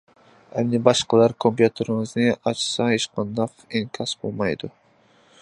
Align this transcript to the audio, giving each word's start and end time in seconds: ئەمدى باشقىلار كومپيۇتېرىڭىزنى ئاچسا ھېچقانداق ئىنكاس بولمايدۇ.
ئەمدى 0.61 0.79
باشقىلار 0.87 1.35
كومپيۇتېرىڭىزنى 1.45 2.25
ئاچسا 2.33 2.89
ھېچقانداق 2.95 3.55
ئىنكاس 3.69 4.17
بولمايدۇ. 4.25 4.73